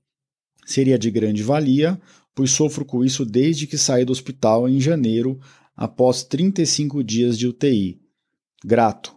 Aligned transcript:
seria 0.65 0.97
de 0.97 1.11
grande 1.11 1.43
valia, 1.43 2.01
pois 2.33 2.51
sofro 2.51 2.83
com 2.83 3.05
isso 3.05 3.23
desde 3.23 3.67
que 3.67 3.77
saí 3.77 4.03
do 4.03 4.11
hospital 4.11 4.67
em 4.67 4.81
janeiro, 4.81 5.39
após 5.75 6.23
35 6.23 7.03
dias 7.03 7.37
de 7.37 7.47
UTI. 7.47 8.01
Grato. 8.63 9.14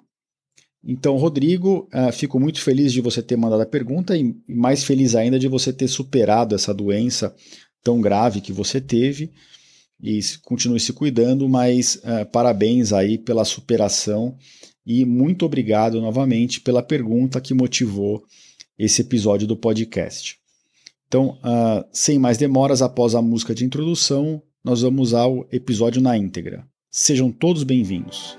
Então, 0.85 1.17
Rodrigo, 1.17 1.89
uh, 1.93 2.13
fico 2.13 2.39
muito 2.39 2.61
feliz 2.61 2.93
de 2.93 3.01
você 3.01 3.23
ter 3.23 3.37
mandado 3.37 3.63
a 3.63 3.67
pergunta 3.67 4.17
e 4.17 4.35
mais 4.49 4.85
feliz 4.85 5.15
ainda 5.15 5.39
de 5.39 5.49
você 5.49 5.73
ter 5.73 5.89
superado 5.89 6.55
essa 6.55 6.73
doença 6.73 7.35
tão 7.83 8.01
grave 8.01 8.41
que 8.41 8.53
você 8.53 8.81
teve 8.81 9.33
e 10.01 10.21
continue 10.43 10.79
se 10.79 10.93
cuidando, 10.93 11.49
mas 11.49 11.97
uh, 11.97 12.25
parabéns 12.31 12.93
aí 12.93 13.19
pela 13.19 13.45
superação 13.45 14.37
e 14.87 15.05
muito 15.05 15.45
obrigado 15.45 16.01
novamente 16.01 16.61
pela 16.61 16.83
pergunta 16.83 17.41
que 17.41 17.53
motivou 17.53 18.23
esse 18.79 19.03
episódio 19.03 19.47
do 19.47 19.57
podcast. 19.57 20.39
Então, 21.09 21.39
uh, 21.39 21.85
sem 21.93 22.19
mais 22.19 22.39
demoras, 22.39 22.83
após 22.83 23.15
a 23.15 23.23
música 23.23 23.55
de 23.55 23.65
introdução, 23.65 24.43
nós 24.65 24.83
vamos 24.83 25.15
ao 25.15 25.49
episódio 25.51 26.01
na 26.01 26.17
íntegra. 26.17 26.65
Sejam 26.91 27.33
todos 27.33 27.65
bem-vindos. 27.65 28.39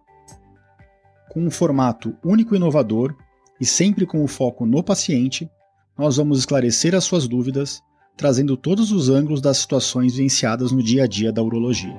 com 1.31 1.45
um 1.45 1.49
formato 1.49 2.13
único 2.25 2.53
e 2.53 2.57
inovador 2.57 3.15
e 3.59 3.65
sempre 3.65 4.05
com 4.05 4.21
o 4.21 4.27
foco 4.27 4.65
no 4.65 4.83
paciente, 4.83 5.49
nós 5.97 6.17
vamos 6.17 6.39
esclarecer 6.39 6.93
as 6.93 7.05
suas 7.05 7.25
dúvidas, 7.25 7.81
trazendo 8.17 8.57
todos 8.57 8.91
os 8.91 9.07
ângulos 9.07 9.39
das 9.39 9.57
situações 9.57 10.13
vivenciadas 10.13 10.73
no 10.73 10.83
dia 10.83 11.05
a 11.05 11.07
dia 11.07 11.31
da 11.31 11.41
urologia. 11.41 11.95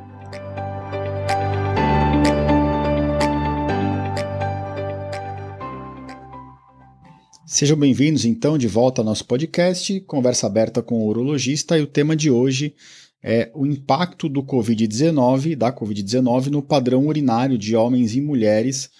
Sejam 7.47 7.79
bem-vindos 7.79 8.27
então 8.27 8.59
de 8.59 8.69
volta 8.69 9.01
ao 9.01 9.05
nosso 9.07 9.25
podcast, 9.25 9.99
conversa 10.03 10.47
aberta 10.47 10.83
com 10.83 10.97
o 10.97 11.07
urologista, 11.07 11.79
e 11.79 11.83
o 11.83 11.87
tema 11.87 12.15
de 12.15 12.31
hoje 12.31 12.75
é 13.23 13.51
o 13.55 13.65
impacto 13.65 14.29
do 14.29 14.43
COVID-19, 14.43 15.57
da 15.57 15.73
COVID-19 15.73 16.49
no 16.49 16.61
padrão 16.61 17.07
urinário 17.07 17.57
de 17.57 17.75
homens 17.75 18.15
e 18.15 18.21
mulheres 18.21 18.91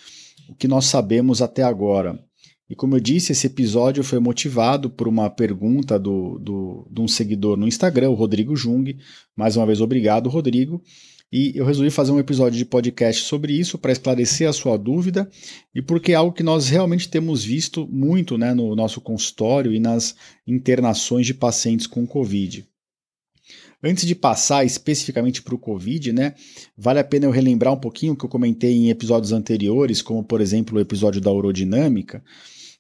o 0.53 0.55
que 0.55 0.69
nós 0.69 0.85
sabemos 0.85 1.41
até 1.41 1.63
agora. 1.63 2.23
E 2.69 2.75
como 2.75 2.95
eu 2.95 3.01
disse, 3.01 3.33
esse 3.33 3.47
episódio 3.47 4.05
foi 4.05 4.19
motivado 4.19 4.91
por 4.91 5.09
uma 5.09 5.29
pergunta 5.31 5.99
do, 5.99 6.39
do, 6.39 6.89
de 6.91 7.01
um 7.01 7.09
seguidor 7.09 7.57
no 7.57 7.67
Instagram, 7.67 8.11
o 8.11 8.15
Rodrigo 8.15 8.55
Jung. 8.55 8.97
Mais 9.35 9.57
uma 9.57 9.67
vez, 9.67 9.81
obrigado, 9.81 10.29
Rodrigo. 10.29 10.83
E 11.33 11.53
eu 11.55 11.65
resolvi 11.65 11.91
fazer 11.91 12.13
um 12.13 12.19
episódio 12.19 12.59
de 12.59 12.67
podcast 12.67 13.25
sobre 13.25 13.55
isso 13.55 13.79
para 13.79 13.93
esclarecer 13.93 14.47
a 14.47 14.53
sua 14.53 14.77
dúvida 14.77 15.29
e 15.75 15.81
porque 15.81 16.13
é 16.13 16.15
algo 16.15 16.35
que 16.35 16.43
nós 16.43 16.69
realmente 16.69 17.09
temos 17.09 17.43
visto 17.43 17.89
muito 17.91 18.37
né, 18.37 18.53
no 18.53 18.77
nosso 18.77 19.01
consultório 19.01 19.73
e 19.73 19.81
nas 19.81 20.15
internações 20.47 21.27
de 21.27 21.33
pacientes 21.33 21.87
com 21.87 22.07
Covid. 22.07 22.67
Antes 23.83 24.07
de 24.07 24.15
passar 24.15 24.65
especificamente 24.65 25.43
para 25.43 25.55
o 25.55 25.59
Covid, 25.59 26.13
né, 26.13 26.35
vale 26.77 27.01
a 27.01 27.05
pena 27.05 27.27
eu 27.27 27.31
relembrar 27.31 27.73
um 27.73 27.81
pouquinho 27.81 28.13
o 28.13 28.17
que 28.17 28.25
eu 28.25 28.29
comentei 28.29 28.73
em 28.73 28.91
episódios 28.91 29.33
anteriores, 29.33 30.01
como 30.01 30.23
por 30.23 30.41
exemplo 30.41 30.79
o 30.79 30.81
episódio 30.81 31.21
da 31.21 31.33
urodinâmica. 31.33 32.23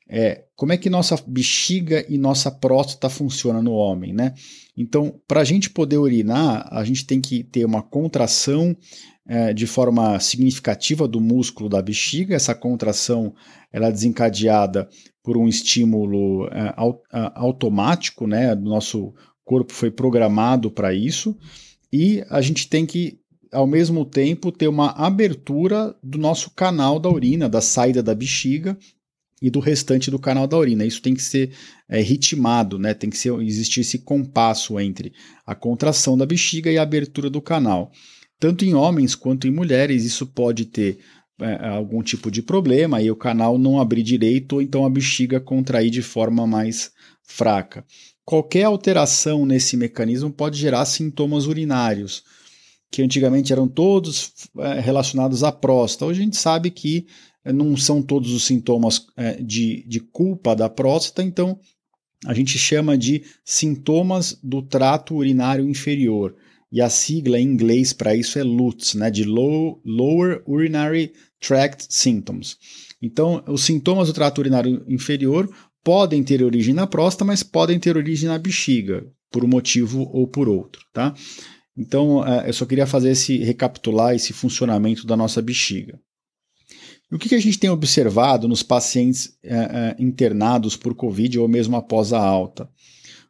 É, 0.08 0.44
como 0.54 0.72
é 0.72 0.76
que 0.76 0.90
nossa 0.90 1.16
bexiga 1.26 2.04
e 2.08 2.18
nossa 2.18 2.50
próstata 2.50 3.08
funciona 3.08 3.62
no 3.62 3.72
homem, 3.72 4.12
né? 4.12 4.34
Então, 4.76 5.18
para 5.26 5.40
a 5.40 5.44
gente 5.44 5.70
poder 5.70 5.96
urinar, 5.96 6.68
a 6.70 6.84
gente 6.84 7.06
tem 7.06 7.20
que 7.20 7.42
ter 7.42 7.64
uma 7.64 7.82
contração 7.82 8.76
é, 9.26 9.52
de 9.52 9.66
forma 9.66 10.18
significativa 10.20 11.08
do 11.08 11.20
músculo 11.20 11.68
da 11.68 11.80
bexiga. 11.80 12.34
Essa 12.34 12.54
contração 12.54 13.34
ela 13.72 13.88
é 13.88 13.92
desencadeada 13.92 14.88
por 15.22 15.36
um 15.36 15.48
estímulo 15.48 16.46
é, 16.48 16.74
automático, 17.34 18.26
né, 18.26 18.54
do 18.54 18.68
nosso 18.68 19.14
corpo 19.52 19.74
foi 19.74 19.90
programado 19.90 20.70
para 20.70 20.94
isso 20.94 21.36
e 21.92 22.24
a 22.30 22.40
gente 22.40 22.66
tem 22.68 22.86
que, 22.86 23.18
ao 23.52 23.66
mesmo 23.66 24.02
tempo, 24.02 24.50
ter 24.50 24.66
uma 24.66 24.92
abertura 24.92 25.94
do 26.02 26.16
nosso 26.16 26.50
canal 26.52 26.98
da 26.98 27.10
urina, 27.10 27.50
da 27.50 27.60
saída 27.60 28.02
da 28.02 28.14
bexiga 28.14 28.78
e 29.42 29.50
do 29.50 29.60
restante 29.60 30.10
do 30.10 30.18
canal 30.18 30.46
da 30.46 30.56
urina. 30.56 30.86
Isso 30.86 31.02
tem 31.02 31.12
que 31.12 31.22
ser 31.22 31.52
é, 31.86 32.00
ritmado, 32.00 32.78
né? 32.78 32.94
tem 32.94 33.10
que 33.10 33.18
ser, 33.18 33.38
existir 33.42 33.80
esse 33.80 33.98
compasso 33.98 34.80
entre 34.80 35.12
a 35.44 35.54
contração 35.54 36.16
da 36.16 36.24
bexiga 36.24 36.72
e 36.72 36.78
a 36.78 36.82
abertura 36.82 37.28
do 37.28 37.42
canal. 37.42 37.92
Tanto 38.40 38.64
em 38.64 38.72
homens 38.72 39.14
quanto 39.14 39.46
em 39.46 39.50
mulheres, 39.50 40.02
isso 40.02 40.26
pode 40.26 40.64
ter 40.64 40.98
é, 41.38 41.68
algum 41.68 42.02
tipo 42.02 42.30
de 42.30 42.40
problema 42.40 43.02
e 43.02 43.10
o 43.10 43.16
canal 43.16 43.58
não 43.58 43.78
abrir 43.78 44.02
direito, 44.02 44.54
ou 44.54 44.62
então 44.62 44.86
a 44.86 44.90
bexiga 44.90 45.38
contrair 45.38 45.90
de 45.90 46.00
forma 46.00 46.46
mais 46.46 46.90
fraca. 47.22 47.84
Qualquer 48.24 48.64
alteração 48.64 49.44
nesse 49.44 49.76
mecanismo 49.76 50.30
pode 50.30 50.58
gerar 50.58 50.84
sintomas 50.84 51.46
urinários. 51.46 52.22
que 52.90 53.00
antigamente 53.00 53.50
eram 53.54 53.66
todos 53.66 54.32
é, 54.58 54.78
relacionados 54.78 55.42
à 55.42 55.50
próstata. 55.50 56.04
Hoje 56.04 56.20
a 56.20 56.24
gente 56.24 56.36
sabe 56.36 56.70
que 56.70 57.06
é, 57.42 57.50
não 57.50 57.74
são 57.74 58.02
todos 58.02 58.34
os 58.34 58.44
sintomas 58.44 59.06
é, 59.16 59.42
de, 59.42 59.82
de 59.88 59.98
culpa 59.98 60.54
da 60.54 60.68
próstata, 60.68 61.22
então 61.22 61.58
a 62.26 62.34
gente 62.34 62.58
chama 62.58 62.96
de 62.98 63.24
sintomas 63.44 64.38
do 64.42 64.60
trato 64.60 65.14
urinário 65.14 65.66
inferior. 65.68 66.36
E 66.70 66.80
a 66.80 66.88
sigla 66.88 67.38
em 67.38 67.44
inglês 67.44 67.92
para 67.92 68.14
isso 68.14 68.38
é 68.38 68.42
LUTS, 68.42 68.94
né, 68.94 69.10
de 69.10 69.24
Low, 69.24 69.80
Lower 69.84 70.42
Urinary 70.46 71.12
Tract 71.40 71.86
Symptoms. 71.88 72.56
Então, 73.00 73.42
os 73.48 73.64
sintomas 73.64 74.08
do 74.08 74.14
trato 74.14 74.38
urinário 74.38 74.84
inferior 74.86 75.50
podem 75.82 76.22
ter 76.22 76.42
origem 76.42 76.74
na 76.74 76.86
próstata, 76.86 77.24
mas 77.24 77.42
podem 77.42 77.78
ter 77.78 77.96
origem 77.96 78.28
na 78.28 78.38
bexiga, 78.38 79.06
por 79.30 79.44
um 79.44 79.48
motivo 79.48 80.08
ou 80.12 80.26
por 80.26 80.48
outro, 80.48 80.84
tá? 80.92 81.14
Então, 81.76 82.26
é, 82.26 82.48
eu 82.48 82.52
só 82.52 82.66
queria 82.66 82.86
fazer 82.86 83.10
esse 83.10 83.38
recapitular 83.38 84.14
esse 84.14 84.32
funcionamento 84.32 85.06
da 85.06 85.16
nossa 85.16 85.40
bexiga. 85.40 85.98
E 87.10 87.14
o 87.14 87.18
que 87.18 87.34
a 87.34 87.40
gente 87.40 87.58
tem 87.58 87.70
observado 87.70 88.48
nos 88.48 88.62
pacientes 88.62 89.36
é, 89.42 89.54
é, 89.54 89.96
internados 89.98 90.76
por 90.76 90.94
Covid 90.94 91.38
ou 91.38 91.48
mesmo 91.48 91.76
após 91.76 92.12
a 92.12 92.18
alta? 92.18 92.68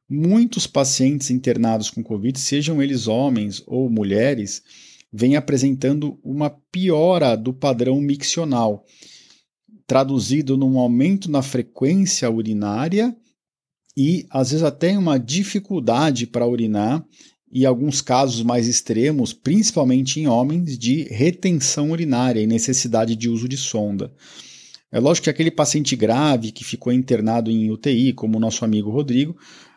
Muitos 0.08 0.66
pacientes 0.66 1.30
internados 1.30 1.90
com 1.90 2.02
Covid, 2.02 2.38
sejam 2.38 2.82
eles 2.82 3.08
homens 3.08 3.62
ou 3.66 3.88
mulheres, 3.88 4.62
vêm 5.12 5.36
apresentando 5.36 6.18
uma 6.22 6.50
piora 6.50 7.36
do 7.36 7.52
padrão 7.52 8.00
miccional, 8.00 8.84
traduzido 9.86 10.56
num 10.56 10.78
aumento 10.78 11.30
na 11.30 11.42
frequência 11.42 12.30
urinária 12.30 13.14
e 13.96 14.26
às 14.30 14.50
vezes 14.50 14.64
até 14.64 14.96
uma 14.96 15.18
dificuldade 15.18 16.26
para 16.26 16.46
urinar 16.46 17.04
e 17.52 17.66
alguns 17.66 18.00
casos 18.00 18.42
mais 18.42 18.66
extremos, 18.66 19.34
principalmente 19.34 20.18
em 20.18 20.26
homens, 20.26 20.78
de 20.78 21.02
retenção 21.04 21.90
urinária 21.90 22.40
e 22.40 22.46
necessidade 22.46 23.14
de 23.14 23.28
uso 23.28 23.46
de 23.46 23.58
sonda. 23.58 24.10
É 24.90 24.98
lógico 24.98 25.24
que 25.24 25.30
aquele 25.30 25.50
paciente 25.50 25.94
grave 25.94 26.50
que 26.50 26.64
ficou 26.64 26.92
internado 26.92 27.50
em 27.50 27.70
UTI, 27.70 28.14
como 28.14 28.38
o 28.38 28.40
nosso 28.40 28.64
amigo 28.64 28.90
Rodrigo, 28.90 29.36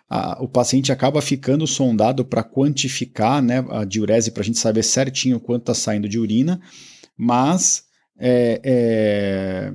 a, 0.10 0.42
o 0.42 0.48
paciente 0.48 0.92
acaba 0.92 1.22
ficando 1.22 1.68
sondado 1.68 2.24
para 2.24 2.44
quantificar 2.44 3.42
né, 3.42 3.66
a 3.70 3.84
diurese, 3.84 4.32
para 4.32 4.42
a 4.42 4.46
gente 4.46 4.60
saber 4.60 4.84
certinho 4.84 5.40
quanto 5.40 5.64
está 5.64 5.74
saindo 5.74 6.08
de 6.08 6.18
urina, 6.18 6.62
mas 7.18 7.84
é, 8.18 8.62
é, 8.64 9.74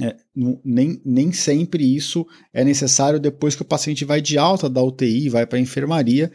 é, 0.00 0.16
nem, 0.64 1.00
nem 1.04 1.32
sempre 1.32 1.84
isso 1.94 2.26
é 2.52 2.64
necessário 2.64 3.20
depois 3.20 3.54
que 3.54 3.62
o 3.62 3.66
paciente 3.66 4.04
vai 4.04 4.20
de 4.20 4.38
alta 4.38 4.68
da 4.68 4.82
UTI, 4.82 5.28
vai 5.28 5.46
para 5.46 5.58
a 5.58 5.62
enfermaria 5.62 6.32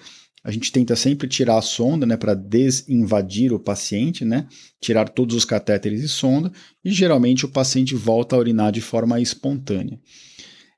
a 0.47 0.51
gente 0.51 0.71
tenta 0.71 0.95
sempre 0.95 1.27
tirar 1.27 1.57
a 1.57 1.61
sonda, 1.61 2.05
né, 2.05 2.15
para 2.15 2.33
desinvadir 2.33 3.51
o 3.51 3.59
paciente, 3.59 4.23
né, 4.23 4.47
tirar 4.79 5.09
todos 5.09 5.35
os 5.35 5.43
catéteres 5.43 6.01
e 6.01 6.07
sonda, 6.07 6.49
e 6.85 6.89
geralmente 6.89 7.45
o 7.45 7.49
paciente 7.49 7.93
volta 7.95 8.33
a 8.33 8.39
urinar 8.39 8.71
de 8.71 8.79
forma 8.79 9.19
espontânea. 9.19 9.99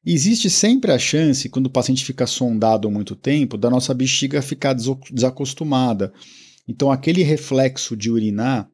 Existe 0.03 0.49
sempre 0.49 0.91
a 0.91 0.97
chance, 0.97 1.49
quando 1.49 1.67
o 1.67 1.71
paciente 1.71 2.03
fica 2.03 2.25
sondado 2.25 2.89
muito 2.89 3.15
tempo, 3.15 3.59
da 3.59 3.69
nossa 3.69 3.93
bexiga 3.93 4.41
ficar 4.41 4.73
desacostumada. 4.73 6.11
Então, 6.67 6.91
aquele 6.91 7.21
reflexo 7.21 7.95
de 7.95 8.09
urinar, 8.09 8.67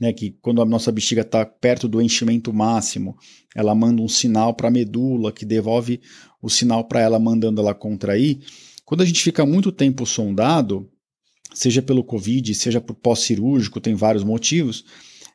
né, 0.00 0.12
que 0.12 0.36
quando 0.40 0.62
a 0.62 0.64
nossa 0.64 0.92
bexiga 0.92 1.22
está 1.22 1.44
perto 1.44 1.88
do 1.88 2.00
enchimento 2.00 2.52
máximo, 2.52 3.16
ela 3.54 3.74
manda 3.74 4.02
um 4.02 4.08
sinal 4.08 4.54
para 4.54 4.68
a 4.68 4.70
medula, 4.70 5.32
que 5.32 5.44
devolve 5.44 6.00
o 6.40 6.48
sinal 6.48 6.84
para 6.84 7.00
ela, 7.00 7.18
mandando 7.18 7.60
ela 7.60 7.74
contrair 7.74 8.40
quando 8.88 9.02
a 9.02 9.04
gente 9.04 9.22
fica 9.22 9.44
muito 9.44 9.70
tempo 9.70 10.06
sondado, 10.06 10.88
seja 11.52 11.82
pelo 11.82 12.02
Covid, 12.02 12.54
seja 12.54 12.80
por 12.80 12.94
pós-cirúrgico, 12.94 13.82
tem 13.82 13.94
vários 13.94 14.24
motivos, 14.24 14.82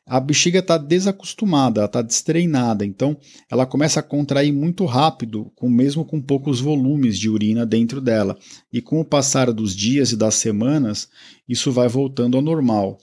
a 0.04 0.18
bexiga 0.18 0.58
está 0.58 0.76
desacostumada, 0.76 1.84
está 1.84 2.02
destreinada, 2.02 2.84
então 2.84 3.16
ela 3.48 3.64
começa 3.64 4.00
a 4.00 4.02
contrair 4.02 4.52
muito 4.52 4.84
rápido, 4.86 5.52
com, 5.54 5.70
mesmo 5.70 6.04
com 6.04 6.20
poucos 6.20 6.60
volumes 6.60 7.16
de 7.16 7.30
urina 7.30 7.64
dentro 7.64 8.00
dela. 8.00 8.36
E 8.72 8.82
com 8.82 9.00
o 9.00 9.04
passar 9.04 9.52
dos 9.52 9.72
dias 9.76 10.10
e 10.10 10.16
das 10.16 10.34
semanas, 10.34 11.08
isso 11.48 11.70
vai 11.70 11.86
voltando 11.86 12.36
ao 12.36 12.42
normal. 12.42 12.98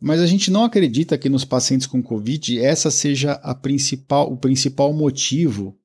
Mas 0.00 0.20
a 0.20 0.26
gente 0.26 0.50
não 0.50 0.64
acredita 0.64 1.18
que 1.18 1.28
nos 1.28 1.44
pacientes 1.44 1.86
com 1.86 2.02
Covid 2.02 2.58
essa 2.60 2.90
seja 2.90 3.32
a 3.42 3.54
principal, 3.54 4.32
o 4.32 4.36
principal 4.36 4.92
motivo 4.92 5.76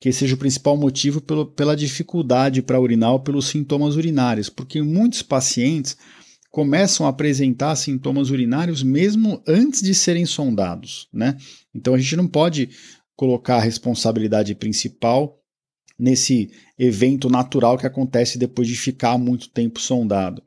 que 0.00 0.10
seja 0.12 0.34
o 0.34 0.38
principal 0.38 0.78
motivo 0.78 1.20
pelo, 1.20 1.44
pela 1.44 1.76
dificuldade 1.76 2.62
para 2.62 2.80
urinar 2.80 3.12
ou 3.12 3.20
pelos 3.20 3.48
sintomas 3.48 3.96
urinários, 3.96 4.48
porque 4.48 4.80
muitos 4.80 5.20
pacientes 5.20 5.96
começam 6.50 7.04
a 7.04 7.10
apresentar 7.10 7.76
sintomas 7.76 8.30
urinários 8.30 8.82
mesmo 8.82 9.42
antes 9.46 9.82
de 9.82 9.94
serem 9.94 10.24
sondados, 10.24 11.06
né? 11.12 11.36
Então 11.74 11.94
a 11.94 11.98
gente 11.98 12.16
não 12.16 12.26
pode 12.26 12.70
colocar 13.14 13.56
a 13.56 13.60
responsabilidade 13.60 14.54
principal 14.54 15.38
nesse 15.98 16.50
evento 16.78 17.28
natural 17.28 17.76
que 17.76 17.86
acontece 17.86 18.38
depois 18.38 18.66
de 18.66 18.74
ficar 18.74 19.18
muito 19.18 19.50
tempo 19.50 19.78
sondado. 19.78 20.42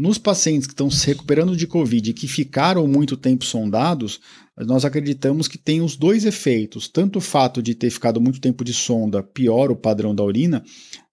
Nos 0.00 0.16
pacientes 0.16 0.66
que 0.66 0.72
estão 0.72 0.90
se 0.90 1.06
recuperando 1.08 1.54
de 1.54 1.66
Covid 1.66 2.08
e 2.08 2.14
que 2.14 2.26
ficaram 2.26 2.86
muito 2.86 3.18
tempo 3.18 3.44
sondados, 3.44 4.18
nós 4.56 4.82
acreditamos 4.82 5.46
que 5.46 5.58
tem 5.58 5.82
os 5.82 5.94
dois 5.94 6.24
efeitos: 6.24 6.88
tanto 6.88 7.18
o 7.18 7.20
fato 7.20 7.62
de 7.62 7.74
ter 7.74 7.90
ficado 7.90 8.18
muito 8.18 8.40
tempo 8.40 8.64
de 8.64 8.72
sonda 8.72 9.22
piora 9.22 9.70
o 9.70 9.76
padrão 9.76 10.14
da 10.14 10.24
urina, 10.24 10.64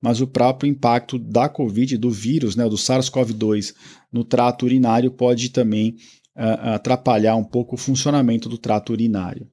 mas 0.01 0.21
o 0.21 0.27
próprio 0.27 0.69
impacto 0.69 1.19
da 1.19 1.49
Covid, 1.49 1.97
do 1.97 2.09
vírus, 2.09 2.55
né, 2.55 2.63
do 2.63 2.77
SARS-CoV-2 2.77 3.73
no 4.09 4.23
trato 4.23 4.63
urinário 4.63 5.11
pode 5.11 5.49
também 5.49 5.97
uh, 6.37 6.75
atrapalhar 6.75 7.35
um 7.35 7.43
pouco 7.43 7.75
o 7.75 7.77
funcionamento 7.77 8.47
do 8.47 8.57
trato 8.57 8.93
urinário. 8.93 9.49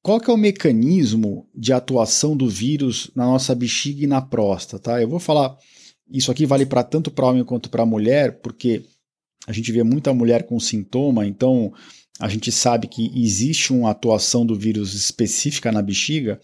Qual 0.00 0.20
que 0.20 0.30
é 0.30 0.32
o 0.32 0.36
mecanismo 0.36 1.48
de 1.52 1.72
atuação 1.72 2.36
do 2.36 2.48
vírus 2.48 3.10
na 3.12 3.24
nossa 3.26 3.56
bexiga 3.56 4.04
e 4.04 4.06
na 4.06 4.22
próstata? 4.22 5.02
Eu 5.02 5.08
vou 5.08 5.18
falar 5.18 5.56
isso 6.10 6.30
aqui 6.30 6.46
vale 6.46 6.66
para 6.66 6.82
tanto 6.82 7.10
para 7.10 7.26
homem 7.26 7.44
quanto 7.44 7.68
para 7.68 7.86
mulher, 7.86 8.40
porque 8.40 8.84
a 9.46 9.52
gente 9.52 9.70
vê 9.72 9.82
muita 9.82 10.12
mulher 10.12 10.44
com 10.44 10.58
sintoma, 10.58 11.26
então 11.26 11.72
a 12.18 12.28
gente 12.28 12.50
sabe 12.50 12.86
que 12.86 13.10
existe 13.14 13.72
uma 13.72 13.90
atuação 13.90 14.44
do 14.46 14.54
vírus 14.54 14.94
específica 14.94 15.70
na 15.70 15.82
bexiga, 15.82 16.40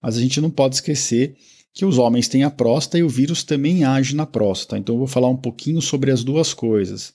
mas 0.00 0.16
a 0.16 0.20
gente 0.20 0.40
não 0.40 0.50
pode 0.50 0.76
esquecer 0.76 1.36
que 1.72 1.84
os 1.84 1.98
homens 1.98 2.28
têm 2.28 2.42
a 2.42 2.50
próstata 2.50 2.98
e 2.98 3.02
o 3.02 3.08
vírus 3.08 3.42
também 3.42 3.84
age 3.84 4.14
na 4.14 4.24
próstata. 4.24 4.78
Então 4.78 4.94
eu 4.94 5.00
vou 5.00 5.06
falar 5.06 5.28
um 5.28 5.36
pouquinho 5.36 5.82
sobre 5.82 6.10
as 6.10 6.24
duas 6.24 6.54
coisas. 6.54 7.12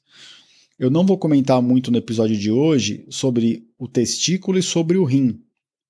Eu 0.77 0.89
não 0.89 1.05
vou 1.05 1.17
comentar 1.17 1.61
muito 1.61 1.89
no 1.89 1.97
episódio 1.97 2.37
de 2.37 2.51
hoje 2.51 3.05
sobre 3.09 3.65
o 3.77 3.87
testículo 3.87 4.57
e 4.57 4.63
sobre 4.63 4.97
o 4.97 5.03
rim, 5.03 5.39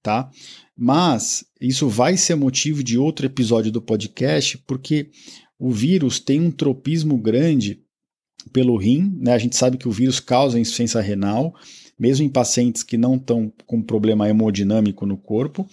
tá? 0.01 0.29
Mas 0.77 1.43
isso 1.59 1.89
vai 1.89 2.15
ser 2.15 2.35
motivo 2.35 2.83
de 2.83 2.97
outro 2.97 3.25
episódio 3.25 3.71
do 3.71 3.81
podcast, 3.81 4.57
porque 4.59 5.09
o 5.61 5.69
vírus 5.69 6.19
tem 6.19 6.41
um 6.41 6.49
tropismo 6.49 7.15
grande 7.15 7.83
pelo 8.51 8.75
rim, 8.75 9.15
né? 9.19 9.33
A 9.33 9.37
gente 9.37 9.55
sabe 9.55 9.77
que 9.77 9.87
o 9.87 9.91
vírus 9.91 10.19
causa 10.19 10.59
insuficiência 10.59 10.99
renal, 10.99 11.53
mesmo 11.99 12.25
em 12.25 12.29
pacientes 12.29 12.81
que 12.81 12.97
não 12.97 13.15
estão 13.15 13.53
com 13.67 13.79
problema 13.79 14.27
hemodinâmico 14.27 15.05
no 15.05 15.15
corpo. 15.15 15.69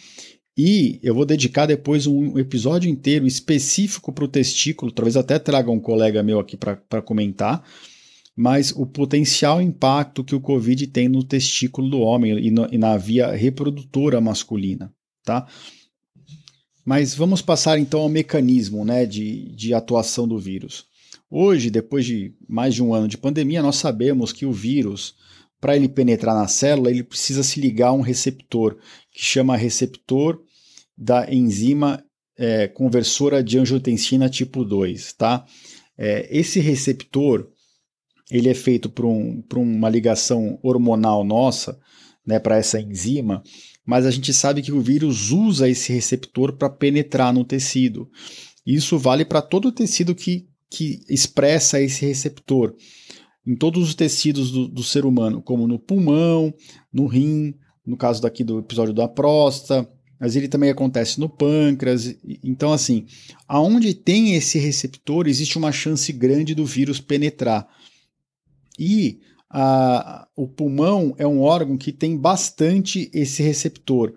E 0.55 1.01
eu 1.03 1.15
vou 1.15 1.25
dedicar 1.25 1.65
depois 1.65 2.07
um 2.07 2.39
episódio 2.39 2.91
inteiro 2.91 3.27
específico 3.27 4.13
para 4.13 4.27
o 4.27 4.29
testículo, 4.29 4.93
talvez 4.93 5.17
até 5.17 5.39
traga 5.39 5.71
um 5.71 5.81
colega 5.81 6.23
meu 6.23 6.39
aqui 6.39 6.59
para 6.59 7.01
comentar, 7.01 7.65
mas 8.37 8.73
o 8.73 8.85
potencial 8.85 9.63
impacto 9.63 10.23
que 10.23 10.35
o 10.35 10.41
Covid 10.41 10.87
tem 10.89 11.09
no 11.09 11.25
testículo 11.25 11.89
do 11.89 12.01
homem 12.01 12.39
e, 12.39 12.51
no, 12.51 12.69
e 12.71 12.77
na 12.77 12.95
via 12.99 13.31
reprodutora 13.31 14.21
masculina, 14.21 14.93
tá? 15.25 15.47
Mas 16.89 17.15
vamos 17.15 17.43
passar 17.43 17.79
então 17.79 18.01
ao 18.01 18.09
mecanismo 18.09 18.83
né, 18.83 19.05
de, 19.05 19.55
de 19.55 19.75
atuação 19.75 20.27
do 20.27 20.39
vírus. 20.39 20.87
Hoje, 21.31 21.69
depois 21.69 22.07
de 22.07 22.33
mais 22.49 22.75
de 22.75 22.83
um 22.83 22.95
ano 22.95 23.07
de 23.07 23.19
pandemia, 23.19 23.61
nós 23.61 23.77
sabemos 23.77 24.33
que 24.33 24.47
o 24.47 24.53
vírus, 24.53 25.15
para 25.61 25.77
ele 25.77 25.87
penetrar 25.87 26.35
na 26.35 26.49
célula, 26.49 26.91
ele 26.91 27.03
precisa 27.03 27.43
se 27.43 27.61
ligar 27.61 27.89
a 27.89 27.93
um 27.93 28.01
receptor, 28.01 28.79
que 29.13 29.23
chama 29.23 29.55
receptor 29.55 30.41
da 30.97 31.31
enzima 31.31 32.03
é, 32.39 32.67
conversora 32.69 33.45
de 33.45 33.59
angiotensina 33.59 34.31
tipo 34.31 34.65
2. 34.65 35.13
Tá? 35.13 35.45
É, 35.99 36.27
esse 36.31 36.59
receptor 36.59 37.51
ele 38.31 38.49
é 38.49 38.55
feito 38.55 38.89
por, 38.89 39.05
um, 39.05 39.43
por 39.43 39.59
uma 39.59 39.91
ligação 39.91 40.59
hormonal 40.63 41.23
nossa, 41.23 41.79
né, 42.27 42.39
para 42.39 42.57
essa 42.57 42.81
enzima, 42.81 43.43
mas 43.89 44.05
a 44.05 44.11
gente 44.11 44.35
sabe 44.35 44.61
que 44.61 44.71
o 44.71 44.83
vírus 44.83 45.31
usa 45.31 45.67
esse 45.67 45.91
receptor 45.95 46.53
para 46.53 46.69
penetrar 46.69 47.33
no 47.33 47.43
tecido. 47.43 48.07
Isso 48.67 48.99
vale 48.99 49.25
para 49.25 49.41
todo 49.41 49.73
tecido 49.73 50.15
que, 50.15 50.47
que 50.71 51.01
expressa 51.09 51.81
esse 51.81 52.05
receptor. 52.05 52.75
Em 53.47 53.57
todos 53.57 53.89
os 53.89 53.95
tecidos 53.95 54.51
do, 54.51 54.69
do 54.69 54.83
ser 54.83 55.07
humano, 55.07 55.41
como 55.41 55.67
no 55.67 55.79
pulmão, 55.79 56.53
no 56.93 57.07
rim, 57.07 57.55
no 57.87 57.97
caso 57.97 58.21
daqui 58.21 58.45
do 58.45 58.59
episódio 58.59 58.93
da 58.93 59.09
próstata, 59.09 59.91
mas 60.21 60.37
ele 60.37 60.49
também 60.49 60.69
acontece 60.69 61.19
no 61.19 61.27
pâncreas. 61.31 62.15
Então, 62.45 62.75
assim, 62.75 63.07
aonde 63.49 63.95
tem 63.95 64.35
esse 64.35 64.59
receptor, 64.59 65.27
existe 65.27 65.57
uma 65.57 65.73
chance 65.73 66.13
grande 66.13 66.55
do 66.55 66.67
vírus 66.67 67.01
penetrar. 67.01 67.67
E 68.79 69.19
a, 69.51 70.27
o 70.37 70.47
pulmão 70.47 71.15
é 71.19 71.27
um 71.27 71.41
órgão 71.41 71.77
que 71.77 71.93
tem 71.93 72.17
bastante 72.17 73.11
esse 73.13 73.43
receptor, 73.43 74.15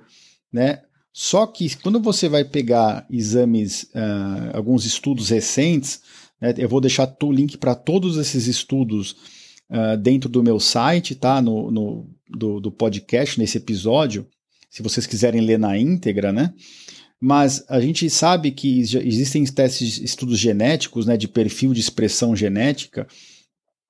né? 0.51 0.81
Só 1.13 1.45
que 1.45 1.75
quando 1.77 1.99
você 1.99 2.29
vai 2.29 2.43
pegar 2.45 3.05
exames, 3.09 3.83
uh, 3.95 4.55
alguns 4.55 4.85
estudos 4.85 5.29
recentes, 5.29 6.01
né, 6.39 6.53
eu 6.57 6.69
vou 6.69 6.79
deixar 6.79 7.13
o 7.21 7.31
link 7.31 7.57
para 7.57 7.75
todos 7.75 8.17
esses 8.17 8.47
estudos 8.47 9.11
uh, 9.69 9.97
dentro 9.97 10.29
do 10.29 10.41
meu 10.41 10.59
site, 10.59 11.15
tá? 11.15 11.41
No, 11.41 11.69
no 11.69 12.09
do, 12.29 12.59
do, 12.61 12.71
podcast, 12.71 13.37
nesse 13.37 13.57
episódio, 13.57 14.25
se 14.69 14.81
vocês 14.81 15.05
quiserem 15.05 15.41
ler 15.41 15.59
na 15.59 15.77
íntegra, 15.77 16.31
né? 16.31 16.53
Mas 17.19 17.63
a 17.69 17.79
gente 17.79 18.09
sabe 18.09 18.51
que 18.51 18.79
existem 18.79 19.43
testes, 19.45 19.99
estudos 19.99 20.39
genéticos, 20.39 21.05
né, 21.05 21.17
de 21.17 21.27
perfil 21.27 21.73
de 21.73 21.79
expressão 21.79 22.35
genética, 22.35 23.05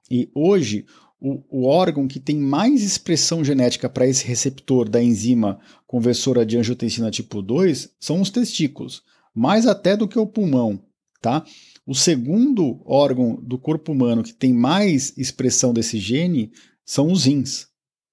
e 0.10 0.30
hoje 0.36 0.86
o, 1.22 1.44
o 1.50 1.68
órgão 1.68 2.08
que 2.08 2.20
tem 2.20 2.36
mais 2.36 2.82
expressão 2.82 3.46
genética 3.46 3.88
para 3.88 4.08
esse 4.08 4.26
receptor 4.26 4.90
da 4.90 5.02
enzima 5.02 5.60
conversora 5.86 6.44
de 6.44 6.58
angiotensina 6.58 7.12
tipo 7.12 7.44
2 7.44 7.92
são 8.00 8.20
os 8.20 8.32
testículos, 8.32 9.04
mais 9.34 9.68
até 9.68 9.96
do 9.96 10.08
que 10.08 10.18
o 10.18 10.26
pulmão, 10.26 10.82
tá? 11.22 11.46
O 11.86 11.94
segundo 11.94 12.82
órgão 12.86 13.36
do 13.36 13.60
corpo 13.60 13.92
humano 13.92 14.24
que 14.24 14.34
tem 14.34 14.52
mais 14.52 15.16
expressão 15.16 15.72
desse 15.72 16.00
gene 16.00 16.52
são 16.84 17.12
os 17.12 17.26
rins, 17.26 17.68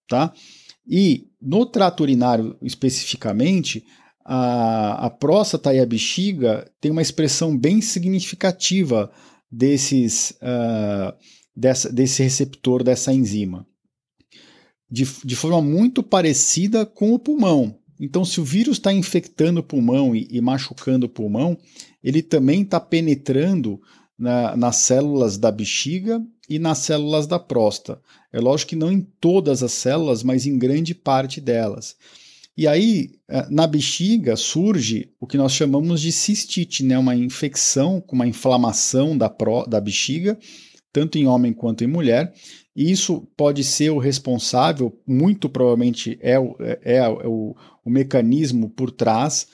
tá? 0.06 0.32
E 0.86 1.28
no 1.40 1.64
trato 1.64 2.02
urinário 2.02 2.58
especificamente, 2.60 3.84
a, 4.24 5.06
a 5.06 5.10
próstata 5.10 5.72
e 5.72 5.80
a 5.80 5.86
bexiga 5.86 6.70
têm 6.78 6.90
uma 6.90 7.02
expressão 7.02 7.56
bem 7.56 7.80
significativa 7.80 9.10
desses 9.50 10.32
uh, 10.42 11.14
dessa, 11.58 11.92
desse 11.92 12.22
receptor 12.22 12.84
dessa 12.84 13.12
enzima. 13.12 13.66
De, 14.88 15.06
de 15.24 15.36
forma 15.36 15.60
muito 15.60 16.02
parecida 16.02 16.86
com 16.86 17.12
o 17.12 17.18
pulmão. 17.18 17.76
Então, 18.00 18.24
se 18.24 18.40
o 18.40 18.44
vírus 18.44 18.78
está 18.78 18.92
infectando 18.92 19.60
o 19.60 19.62
pulmão 19.62 20.14
e, 20.14 20.28
e, 20.30 20.40
machucando 20.40 21.06
o 21.06 21.08
pulmão, 21.08 21.58
ele 22.02 22.22
também 22.22 22.62
está 22.62 22.78
penetrando 22.78 23.80
na, 24.16 24.56
nas 24.56 24.76
células 24.76 25.36
da 25.36 25.50
bexiga 25.50 26.24
e 26.48 26.60
nas 26.60 26.78
células 26.78 27.26
da 27.26 27.40
próstata. 27.40 28.00
É 28.32 28.38
lógico 28.38 28.70
que 28.70 28.76
não 28.76 28.92
em 28.92 29.00
todas 29.20 29.62
as 29.62 29.72
células, 29.72 30.22
mas 30.22 30.46
em 30.46 30.56
grande 30.56 30.94
parte 30.94 31.40
delas. 31.40 31.96
E 32.56 32.66
aí, 32.66 33.10
eh, 33.28 33.46
na 33.50 33.66
bexiga, 33.66 34.36
surge 34.36 35.10
o 35.20 35.26
que 35.26 35.36
nós 35.36 35.52
chamamos 35.52 36.00
de 36.00 36.10
cistite, 36.10 36.82
né? 36.82 36.98
uma 36.98 37.14
infecção, 37.14 38.02
uma 38.10 38.26
inflamação 38.26 39.16
da, 39.16 39.28
pró, 39.28 39.64
da 39.64 39.80
bexiga, 39.80 40.38
tanto 40.92 41.18
em 41.18 41.26
homem 41.26 41.52
quanto 41.52 41.85
em 41.85 41.87
mulher, 41.87 42.33
e 42.75 42.90
isso 42.90 43.28
pode 43.37 43.64
ser 43.64 43.90
o 43.90 43.99
responsável, 43.99 44.97
muito 45.07 45.49
provavelmente 45.49 46.18
é 46.21 46.38
o, 46.38 46.57
é, 46.61 46.97
é 46.97 47.09
o, 47.09 47.54
o 47.85 47.90
mecanismo 47.90 48.71
por 48.71 48.90
trás 48.90 49.47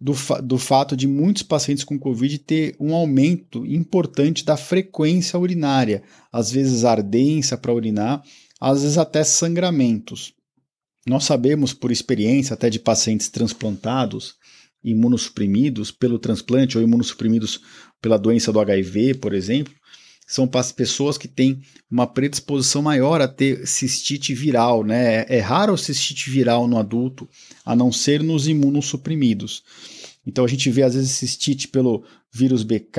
do, 0.00 0.14
fa 0.14 0.40
do 0.40 0.58
fato 0.58 0.96
de 0.96 1.06
muitos 1.06 1.44
pacientes 1.44 1.84
com 1.84 1.98
Covid 1.98 2.36
ter 2.38 2.74
um 2.80 2.92
aumento 2.92 3.64
importante 3.64 4.44
da 4.44 4.56
frequência 4.56 5.38
urinária, 5.38 6.02
às 6.32 6.50
vezes 6.50 6.84
ardência 6.84 7.56
para 7.56 7.72
urinar, 7.72 8.22
às 8.60 8.82
vezes 8.82 8.98
até 8.98 9.22
sangramentos. 9.22 10.34
Nós 11.06 11.24
sabemos 11.24 11.72
por 11.72 11.92
experiência 11.92 12.54
até 12.54 12.68
de 12.68 12.78
pacientes 12.78 13.28
transplantados, 13.28 14.34
imunossuprimidos 14.82 15.92
pelo 15.92 16.18
transplante 16.18 16.76
ou 16.76 16.82
imunossuprimidos 16.82 17.60
pela 18.00 18.18
doença 18.18 18.52
do 18.52 18.60
HIV, 18.60 19.14
por 19.14 19.32
exemplo, 19.32 19.72
são 20.32 20.48
pessoas 20.74 21.18
que 21.18 21.28
têm 21.28 21.60
uma 21.90 22.06
predisposição 22.06 22.80
maior 22.80 23.20
a 23.20 23.28
ter 23.28 23.66
cistite 23.66 24.32
viral, 24.32 24.82
né? 24.82 25.26
É 25.28 25.40
raro 25.40 25.74
o 25.74 25.78
cistite 25.78 26.30
viral 26.30 26.66
no 26.66 26.78
adulto, 26.78 27.28
a 27.66 27.76
não 27.76 27.92
ser 27.92 28.22
nos 28.22 28.48
imunossuprimidos. 28.48 29.62
Então 30.26 30.42
a 30.42 30.48
gente 30.48 30.70
vê 30.70 30.84
às 30.84 30.94
vezes 30.94 31.10
cistite 31.10 31.68
pelo 31.68 32.02
vírus 32.32 32.62
BK, 32.62 32.98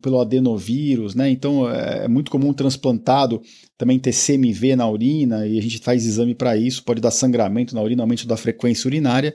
pelo 0.00 0.20
adenovírus, 0.20 1.12
né? 1.16 1.28
Então 1.28 1.68
é, 1.68 2.04
é 2.04 2.08
muito 2.08 2.30
comum 2.30 2.52
transplantado 2.52 3.42
também 3.76 3.98
ter 3.98 4.14
CMV 4.14 4.76
na 4.76 4.88
urina 4.88 5.48
e 5.48 5.58
a 5.58 5.62
gente 5.62 5.78
faz 5.78 6.06
exame 6.06 6.36
para 6.36 6.56
isso, 6.56 6.84
pode 6.84 7.00
dar 7.00 7.10
sangramento 7.10 7.74
na 7.74 7.82
urina, 7.82 8.04
aumento 8.04 8.28
da 8.28 8.36
frequência 8.36 8.86
urinária. 8.86 9.34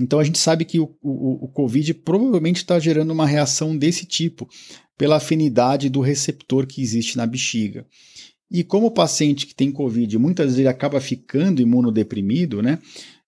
Então 0.00 0.18
a 0.18 0.24
gente 0.24 0.38
sabe 0.38 0.64
que 0.64 0.80
o, 0.80 0.96
o, 1.02 1.44
o 1.44 1.48
Covid 1.48 1.92
provavelmente 1.92 2.56
está 2.56 2.78
gerando 2.78 3.10
uma 3.10 3.26
reação 3.26 3.76
desse 3.76 4.06
tipo, 4.06 4.48
pela 4.98 5.16
afinidade 5.16 5.88
do 5.88 6.00
receptor 6.00 6.66
que 6.66 6.82
existe 6.82 7.16
na 7.16 7.24
bexiga. 7.24 7.86
E 8.50 8.64
como 8.64 8.88
o 8.88 8.90
paciente 8.90 9.46
que 9.46 9.54
tem 9.54 9.70
Covid, 9.70 10.18
muitas 10.18 10.46
vezes 10.46 10.58
ele 10.58 10.68
acaba 10.68 11.00
ficando 11.00 11.62
imunodeprimido, 11.62 12.60
né? 12.60 12.78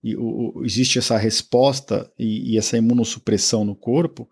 E 0.03 0.17
o, 0.17 0.63
existe 0.65 0.99
essa 0.99 1.17
resposta 1.17 2.11
e, 2.19 2.53
e, 2.53 2.59
essa 2.59 2.77
imunossupressão 2.77 3.65
no 3.65 3.77
corpo, 3.77 4.29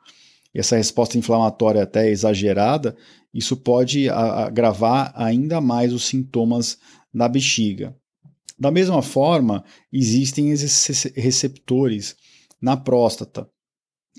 essa 0.53 0.77
resposta 0.77 1.19
inflamatória 1.19 1.83
até 1.83 2.11
exagerada, 2.11 2.97
isso 3.33 3.57
pode 3.57 4.09
agravar 4.09 5.13
ainda 5.15 5.61
mais 5.61 5.93
os 5.93 6.07
sintomas 6.07 6.79
na 7.13 7.29
bexiga. 7.29 7.95
Da 8.59 8.71
mesma 8.71 9.03
forma, 9.03 9.63
existem 9.93 10.51
esses 10.51 11.05
receptores 11.15 12.17
na 12.61 12.77
próstata. 12.77 13.49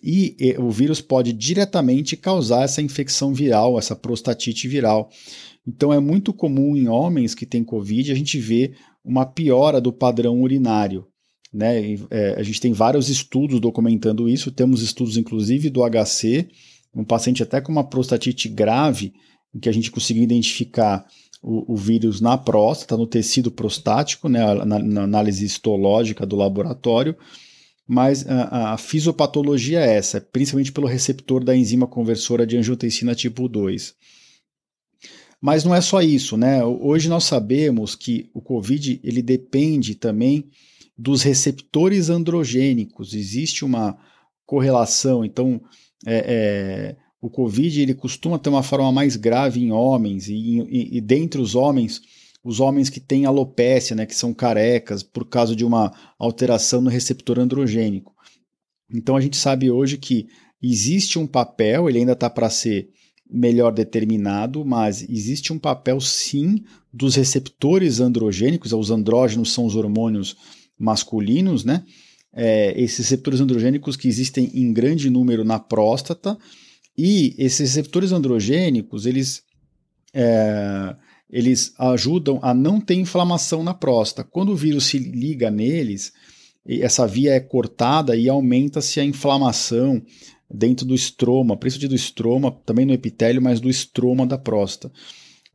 E, 0.04 0.56
o 0.58 0.70
vírus 0.70 1.02
pode 1.02 1.34
diretamente 1.34 2.16
causar 2.16 2.64
essa 2.64 2.82
infecção 2.82 3.34
viral, 3.34 3.78
essa 3.78 3.96
prostatite 3.96 4.68
viral. 4.68 5.10
Então 5.68 5.94
é 5.94 6.00
muito 6.00 6.34
comum 6.34 6.76
em 6.76 6.88
homens 6.88 7.36
que 7.36 7.46
têm 7.46 7.64
Covid 7.64 8.12
a 8.12 8.16
gente 8.16 8.40
ver 8.40 8.76
uma 9.04 9.26
piora 9.26 9.80
do 9.80 9.94
padrão 9.94 10.42
urinário. 10.42 11.06
Né? 11.54 11.96
É, 12.10 12.36
a 12.38 12.44
gente 12.44 12.62
tem 12.62 12.74
vários 12.74 13.10
estudos 13.10 13.60
documentando 13.60 14.30
isso, 14.30 14.52
temos 14.52 14.82
estudos 14.82 15.18
inclusive 15.18 15.70
do 15.70 15.82
HC, 15.82 16.48
um 16.96 17.04
paciente 17.04 17.44
até 17.44 17.60
com 17.62 17.72
uma 17.72 17.84
prostatite 17.84 18.48
grave, 18.50 19.14
em 19.54 19.60
que 19.60 19.70
a 19.70 19.72
gente 19.72 19.92
conseguiu 19.92 20.24
identificar 20.24 21.06
o, 21.42 21.74
o 21.74 21.76
vírus 21.76 22.22
na 22.22 22.38
próstata, 22.38 22.98
no 22.98 23.08
tecido 23.08 23.52
prostático, 23.52 24.28
né? 24.30 24.42
na, 24.66 24.80
na 24.80 25.04
análise 25.04 25.46
histológica 25.46 26.26
do 26.26 26.36
laboratório, 26.36 27.16
mas 27.92 28.24
a, 28.28 28.74
a, 28.74 28.78
fisiopatologia 28.78 29.80
é 29.80 29.96
essa, 29.96 30.22
principalmente 30.22 30.72
pelo 30.72 30.86
receptor 30.86 31.44
da 31.44 31.56
enzima 31.56 31.88
conversora 31.88 32.46
de 32.46 32.56
angiotensina 32.56 33.16
tipo 33.16 33.50
2. 33.50 33.96
Mas 35.42 35.64
não 35.64 35.74
é 35.74 35.82
só 35.82 36.00
isso, 36.00 36.38
né? 36.38 36.64
Hoje 36.64 37.10
nós 37.10 37.24
sabemos 37.24 37.96
que 37.96 38.30
o 38.32 38.42
COVID 38.42 39.00
ele 39.04 39.24
depende 39.24 39.96
também 39.96 40.52
dos 40.96 41.24
receptores 41.24 42.12
androgênicos. 42.12 43.16
Existe 43.16 43.66
uma 43.66 43.98
correlação, 44.46 45.26
então 45.26 45.60
é, 46.06 46.26
é, 46.28 46.96
o 47.20 47.28
COVID 47.28 47.82
ele 47.82 47.96
costuma 47.96 48.38
ter 48.38 48.50
uma 48.50 48.62
forma 48.62 48.92
mais 48.92 49.16
grave 49.16 49.64
em 49.64 49.72
homens 49.72 50.28
e, 50.28 50.36
e, 50.36 50.98
e 50.98 51.02
dentre 51.02 51.42
os 51.42 51.56
homens 51.56 52.04
os 52.44 52.60
homens 52.60 52.90
que 52.90 53.00
têm 53.00 53.26
alopécia, 53.26 53.96
né, 53.96 54.06
que 54.06 54.16
são 54.16 54.34
carecas 54.34 55.04
por 55.04 55.26
causa 55.26 55.56
de 55.56 55.66
uma 55.66 55.94
alteração 56.18 56.82
no 56.82 56.90
receptor 56.90 57.40
androgênico. 57.40 58.14
Então 58.94 59.16
a 59.16 59.22
gente 59.22 59.38
sabe 59.38 59.70
hoje 59.70 59.98
que 59.98 60.28
existe 60.62 61.20
um 61.20 61.28
papel, 61.28 61.90
ele 61.90 62.00
ainda 62.00 62.14
está 62.14 62.30
para 62.30 62.50
ser 62.50 62.90
melhor 63.30 63.72
determinado, 63.72 64.66
mas 64.66 65.08
existe 65.08 65.54
um 65.54 65.60
papel 65.60 66.02
sim 66.02 66.64
dos 66.92 67.16
receptores 67.16 68.00
androgênicos, 68.00 68.74
os 68.74 68.90
andrógenos 68.90 69.54
são 69.54 69.66
os 69.66 69.76
hormônios 69.76 70.36
masculinos, 70.78 71.64
né? 71.64 71.84
É, 72.34 72.80
esses 72.82 72.98
receptores 72.98 73.40
androgênicos 73.42 73.96
que 73.96 74.08
existem 74.08 74.50
em 74.54 74.72
grande 74.72 75.10
número 75.10 75.44
na 75.44 75.60
próstata, 75.60 76.38
e 76.98 77.36
esses 77.38 77.60
receptores 77.60 78.12
androgênicos, 78.12 79.06
eles 79.06 79.44
é, 80.14 80.96
eles 81.30 81.74
ajudam 81.78 82.40
a 82.42 82.54
não 82.54 82.82
ter 82.82 82.96
inflamação 82.96 83.64
na 83.64 83.74
próstata. 83.74 84.28
Quando 84.30 84.52
o 84.52 84.56
vírus 84.56 84.86
se 84.86 84.98
liga 84.98 85.52
neles, 85.52 86.12
essa 86.68 87.08
via 87.08 87.34
é 87.34 87.40
cortada 87.40 88.16
e 88.16 88.28
aumenta-se 88.28 89.00
a 89.00 89.04
inflamação 89.04 90.02
dentro 90.52 90.86
do 90.86 90.96
estroma, 90.96 91.56
principalmente 91.56 91.90
do 91.90 91.96
estroma, 91.96 92.52
também 92.66 92.86
no 92.86 92.94
epitélio, 92.94 93.42
mas 93.42 93.60
do 93.60 93.70
estroma 93.70 94.26
da 94.26 94.38
próstata. 94.38 94.92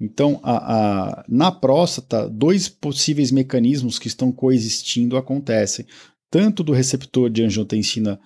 Então, 0.01 0.41
a, 0.43 0.57
a, 0.57 1.25
na 1.29 1.51
próstata, 1.51 2.29
dois 2.29 2.69
possíveis 2.69 3.31
mecanismos 3.31 3.99
que 3.99 4.09
estão 4.09 4.31
coexistindo 4.31 5.17
acontecem, 5.17 5.87
tanto 6.31 6.63
do 6.63 6.73
receptor 6.73 7.31
de 7.31 7.43
angiotensina 7.43 8.19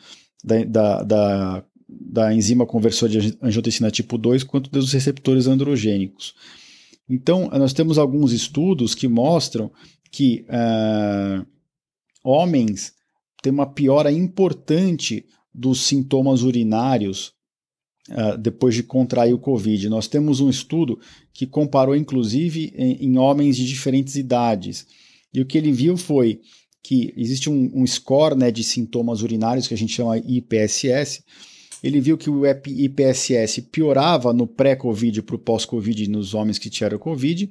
da, 0.43 0.65
da, 0.65 1.03
da, 1.03 1.65
da 1.89 2.35
enzima 2.35 2.67
conversora 2.67 3.13
de 3.13 3.39
angiotensina 3.41 3.91
tipo 3.91 4.17
2, 4.17 4.45
quanto 4.45 4.71
dos 4.71 4.93
receptores 4.93 5.47
androgênicos. 5.47 6.35
Então, 7.09 7.49
nós 7.49 7.73
temos 7.73 7.97
alguns 7.97 8.33
estudos 8.33 8.95
que 8.95 9.09
mostram 9.09 9.73
que 10.11 10.45
uh, 10.49 11.47
homens 12.23 12.93
têm 13.43 13.53
uma 13.53 13.67
piora 13.67 14.13
importante 14.13 15.25
dos 15.55 15.81
sintomas 15.81 16.43
urinários 16.43 17.33
uh, 18.11 18.37
depois 18.39 18.75
de 18.75 18.83
contrair 18.83 19.35
o 19.35 19.39
Covid. 19.39 19.89
Nós 19.89 20.07
temos 20.07 20.41
um 20.41 20.51
estudo 20.51 20.99
que 21.33 21.47
comparou, 21.47 21.97
inclusive, 21.97 22.73
em, 22.77 23.07
em, 23.07 23.19
homens 23.19 23.57
de 23.57 23.67
diferentes 23.67 24.17
idades. 24.17 24.87
E 25.33 25.41
o 25.41 25.47
que 25.47 25.57
ele 25.57 25.73
viu 25.73 25.97
foi 25.97 26.41
que 26.83 27.13
existe 27.17 27.51
um, 27.51 27.71
um 27.75 27.87
score 27.87 28.37
né, 28.37 28.51
de 28.51 28.65
sintomas 28.65 29.23
urinários 29.23 29.67
que 29.67 29.75
a 29.75 29.77
gente 29.77 29.93
chama 29.93 30.19
IPSS. 30.19 31.23
Ele 31.83 32.01
viu 32.01 32.19
que 32.19 32.29
o 32.29 32.43
IPSS 32.47 33.63
piorava 33.71 34.33
no 34.33 34.47
pré-Covid 34.47 35.23
para 35.23 35.37
o 35.37 35.39
pós-Covid 35.39 36.09
nos 36.09 36.35
homens 36.35 36.59
que 36.59 36.71
tiveram 36.71 36.99
Covid, 36.99 37.51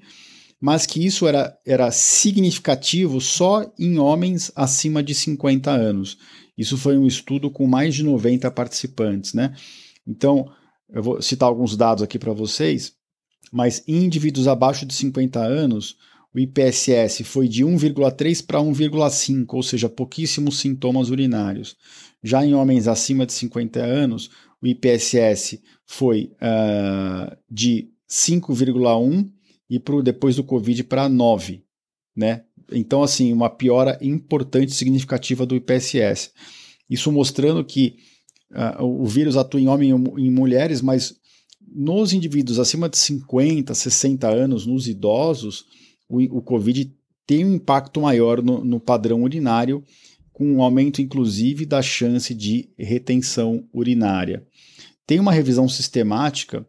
mas 0.60 0.86
que 0.86 1.06
isso 1.06 1.28
era, 1.28 1.58
era 1.66 1.92
significativo 1.92 3.22
só 3.22 3.72
em 3.80 4.00
homens 4.00 4.52
acima 4.56 5.02
de 5.02 5.14
50 5.14 5.72
anos. 5.72 6.18
Isso 6.58 6.78
foi 6.78 6.98
um 6.98 7.06
estudo 7.06 7.52
com 7.52 7.68
mais 7.68 7.94
de 7.96 8.04
90 8.04 8.50
participantes, 8.52 9.34
né? 9.34 9.56
Então, 10.06 10.52
eu 10.90 11.04
vou 11.04 11.22
citar 11.22 11.48
alguns 11.48 11.78
dados 11.78 12.02
aqui 12.02 12.18
para 12.18 12.34
vocês, 12.34 12.94
mas 13.52 13.84
indivíduos 13.88 14.48
abaixo 14.48 14.86
de 14.86 14.94
50 14.94 15.40
anos, 15.40 15.96
o 16.38 16.40
IPSS 16.40 17.24
foi 17.24 17.48
de 17.48 17.66
1,3 17.66 18.46
para 18.46 18.60
1,5, 18.60 19.56
ou 19.56 19.64
seja, 19.64 19.90
pouquíssimos 19.90 20.60
sintomas 20.60 21.10
urinários. 21.10 21.76
Já 22.24 22.46
em 22.46 22.54
homens 22.54 22.88
acima 22.88 23.26
de 23.26 23.34
50 23.34 23.80
anos, 23.80 24.30
o 24.62 24.68
IPSS 24.68 25.60
foi 25.84 26.32
uh, 26.36 27.36
de 27.50 27.90
5,1 28.08 29.28
e 29.68 29.80
pro, 29.80 30.04
depois 30.04 30.36
do 30.36 30.44
Covid 30.44 30.84
para 30.84 31.10
9, 31.10 31.64
né? 32.16 32.44
Então, 32.72 33.02
assim, 33.02 33.34
uma 33.34 33.50
piora 33.50 33.98
importante, 34.00 34.74
significativa 34.74 35.44
do 35.44 35.56
IPSS. 35.56 36.30
Isso 36.88 37.12
mostrando 37.12 37.66
que 37.66 37.96
uh, 38.52 38.84
o 38.84 39.08
vírus 39.08 39.38
atua 39.38 39.60
em 39.60 39.68
homens 39.68 39.92
e 40.20 40.28
em 40.28 40.32
mulheres, 40.32 40.84
mas 40.84 41.16
nos 41.68 42.14
indivíduos 42.14 42.60
acima 42.60 42.88
de 42.88 42.98
50, 43.00 43.74
60 43.74 44.28
anos, 44.28 44.68
nos 44.68 44.88
idosos, 44.88 45.66
o, 46.10 46.38
o 46.38 46.42
Covid 46.42 46.94
tem 47.26 47.46
um 47.46 47.56
impacto 47.56 48.02
maior 48.02 48.42
no, 48.42 48.64
no 48.64 48.80
padrão 48.80 49.24
urinário, 49.24 49.84
com 50.32 50.46
um 50.54 50.62
aumento, 50.62 51.02
inclusive, 51.02 51.66
da 51.66 51.82
chance 51.82 52.34
de 52.34 52.70
retenção 52.78 53.68
urinária. 53.74 54.46
Tem 55.06 55.20
uma 55.20 55.32
revisão 55.32 55.68
sistemática 55.68 56.66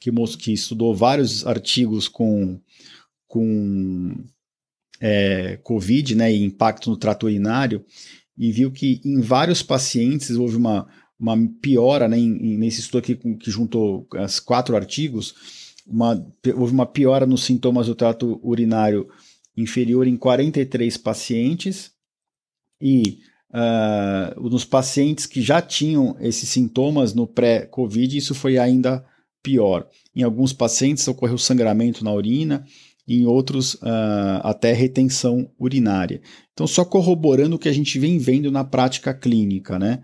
que, 0.00 0.10
que 0.38 0.52
estudou 0.52 0.94
vários 0.94 1.46
artigos 1.46 2.06
com, 2.06 2.60
com 3.26 4.14
é, 5.00 5.58
Covid 5.62 6.14
né, 6.14 6.32
e 6.32 6.42
impacto 6.42 6.90
no 6.90 6.96
trato 6.96 7.26
urinário 7.26 7.84
e 8.36 8.52
viu 8.52 8.70
que 8.70 9.00
em 9.04 9.20
vários 9.20 9.62
pacientes 9.62 10.30
houve 10.36 10.56
uma, 10.56 10.86
uma 11.18 11.36
piora, 11.60 12.08
né, 12.08 12.18
em, 12.18 12.56
nesse 12.56 12.80
estudo 12.80 12.98
aqui 12.98 13.16
que 13.16 13.50
juntou 13.50 14.06
as 14.14 14.38
quatro 14.38 14.76
artigos, 14.76 15.34
uma, 15.88 16.14
houve 16.54 16.72
uma 16.72 16.86
piora 16.86 17.26
nos 17.26 17.44
sintomas 17.44 17.86
do 17.86 17.94
trato 17.94 18.38
urinário 18.42 19.08
inferior 19.56 20.06
em 20.06 20.16
43 20.16 20.96
pacientes 20.98 21.90
e 22.80 23.18
uh, 23.50 24.48
nos 24.48 24.64
pacientes 24.64 25.26
que 25.26 25.42
já 25.42 25.60
tinham 25.60 26.16
esses 26.20 26.48
sintomas 26.48 27.14
no 27.14 27.26
pré-Covid, 27.26 28.16
isso 28.16 28.34
foi 28.34 28.58
ainda 28.58 29.04
pior. 29.42 29.88
Em 30.14 30.22
alguns 30.22 30.52
pacientes 30.52 31.06
ocorreu 31.08 31.38
sangramento 31.38 32.04
na 32.04 32.12
urina, 32.12 32.64
em 33.06 33.24
outros 33.24 33.74
uh, 33.74 34.40
até 34.42 34.72
retenção 34.72 35.50
urinária. 35.58 36.20
Então, 36.52 36.66
só 36.66 36.84
corroborando 36.84 37.56
o 37.56 37.58
que 37.58 37.68
a 37.68 37.72
gente 37.72 37.98
vem 37.98 38.18
vendo 38.18 38.50
na 38.50 38.64
prática 38.64 39.14
clínica, 39.14 39.78
né? 39.78 40.02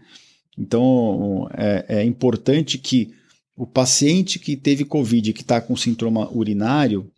Então, 0.57 1.49
é, 1.53 2.00
é 2.00 2.05
importante 2.05 2.79
que 2.79 3.12
o 3.57 3.67
paciente 3.67 4.39
que 4.39 4.57
teve 4.57 4.85
Covid, 4.85 5.33
que 5.33 5.43
está 5.43 5.61
com 5.61 5.77
sintoma 5.77 6.31
urinário, 6.33 7.11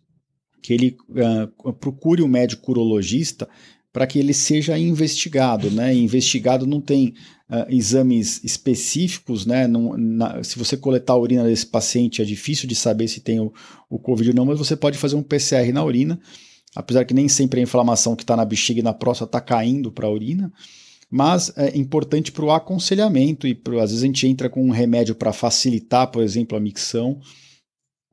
que 0.61 0.73
ele 0.73 0.97
uh, 1.09 1.73
procure 1.73 2.21
um 2.21 2.27
médico 2.27 2.71
urologista 2.71 3.47
para 3.91 4.05
que 4.05 4.19
ele 4.19 4.33
seja 4.33 4.77
investigado, 4.77 5.71
né? 5.71 5.93
investigado 5.95 6.67
não 6.67 6.79
tem 6.79 7.15
uh, 7.49 7.65
exames 7.73 8.43
específicos, 8.43 9.45
né? 9.45 9.65
Não, 9.65 9.97
na, 9.97 10.43
se 10.43 10.59
você 10.59 10.77
coletar 10.77 11.13
a 11.13 11.17
urina 11.17 11.43
desse 11.43 11.65
paciente 11.65 12.21
é 12.21 12.25
difícil 12.25 12.67
de 12.67 12.75
saber 12.75 13.07
se 13.07 13.21
tem 13.21 13.39
o, 13.39 13.51
o 13.89 13.97
Covid 13.97 14.29
ou 14.29 14.35
não, 14.35 14.45
mas 14.45 14.59
você 14.59 14.75
pode 14.75 14.97
fazer 14.97 15.15
um 15.15 15.23
PCR 15.23 15.71
na 15.73 15.83
urina, 15.83 16.19
apesar 16.75 17.05
que 17.05 17.13
nem 17.13 17.27
sempre 17.27 17.59
a 17.59 17.63
inflamação 17.63 18.15
que 18.15 18.23
está 18.23 18.35
na 18.35 18.45
bexiga 18.45 18.81
e 18.81 18.83
na 18.83 18.93
próstata 18.93 19.37
está 19.37 19.41
caindo 19.41 19.91
para 19.91 20.05
a 20.05 20.11
urina 20.11 20.53
mas 21.09 21.51
é 21.57 21.77
importante 21.77 22.31
para 22.31 22.45
o 22.45 22.51
aconselhamento 22.51 23.47
e 23.47 23.55
pro, 23.55 23.79
às 23.79 23.91
vezes 23.91 24.03
a 24.03 24.07
gente 24.07 24.27
entra 24.27 24.49
com 24.49 24.63
um 24.63 24.71
remédio 24.71 25.15
para 25.15 25.31
facilitar, 25.31 26.11
por 26.11 26.21
exemplo, 26.21 26.57
a 26.57 26.61
micção 26.61 27.19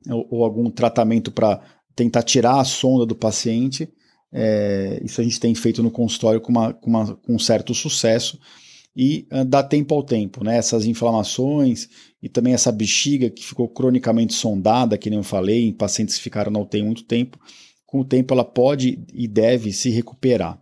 ou, 0.09 0.27
ou 0.31 0.43
algum 0.43 0.69
tratamento 0.69 1.31
para 1.31 1.61
tentar 1.95 2.23
tirar 2.23 2.59
a 2.59 2.65
sonda 2.65 3.05
do 3.05 3.15
paciente. 3.15 3.89
É, 4.31 5.01
isso 5.03 5.21
a 5.21 5.23
gente 5.23 5.39
tem 5.39 5.53
feito 5.55 5.83
no 5.83 5.91
consultório 5.91 6.41
com, 6.41 6.51
uma, 6.51 6.73
com, 6.73 6.89
uma, 6.89 7.15
com 7.15 7.35
um 7.35 7.39
certo 7.39 7.73
sucesso 7.73 8.39
e 8.95 9.27
uh, 9.31 9.43
dá 9.43 9.61
tempo 9.61 9.93
ao 9.93 10.03
tempo, 10.03 10.43
né? 10.43 10.57
Essas 10.57 10.85
inflamações 10.85 11.89
e 12.23 12.29
também 12.29 12.53
essa 12.53 12.71
bexiga 12.71 13.29
que 13.29 13.43
ficou 13.43 13.67
cronicamente 13.67 14.33
sondada, 14.33 14.97
que 14.97 15.09
nem 15.09 15.19
eu 15.19 15.23
falei, 15.23 15.67
em 15.67 15.73
pacientes 15.73 16.15
que 16.15 16.23
ficaram 16.23 16.51
na 16.51 16.59
UTI 16.59 16.81
muito 16.81 17.03
tempo, 17.03 17.37
com 17.85 17.99
o 17.99 18.05
tempo 18.05 18.33
ela 18.33 18.45
pode 18.45 19.03
e 19.13 19.27
deve 19.27 19.73
se 19.73 19.89
recuperar, 19.89 20.59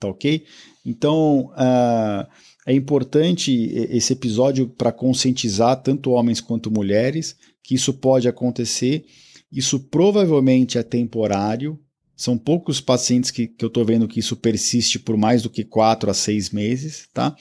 tá 0.00 0.08
ok? 0.08 0.44
Então, 0.84 1.50
uh, 1.52 2.26
é 2.66 2.74
importante 2.74 3.52
esse 3.90 4.12
episódio 4.12 4.68
para 4.68 4.92
conscientizar 4.92 5.82
tanto 5.82 6.10
homens 6.10 6.40
quanto 6.40 6.70
mulheres 6.70 7.36
que 7.62 7.74
isso 7.74 7.94
pode 7.94 8.28
acontecer. 8.28 9.04
Isso 9.50 9.80
provavelmente 9.80 10.76
é 10.76 10.82
temporário. 10.82 11.78
São 12.16 12.36
poucos 12.36 12.80
pacientes 12.80 13.30
que, 13.30 13.46
que 13.46 13.64
eu 13.64 13.68
estou 13.68 13.84
vendo 13.84 14.06
que 14.06 14.20
isso 14.20 14.36
persiste 14.36 14.98
por 14.98 15.16
mais 15.16 15.42
do 15.42 15.50
que 15.50 15.64
quatro 15.64 16.10
a 16.10 16.14
seis 16.14 16.50
meses, 16.50 17.08
tá? 17.12 17.34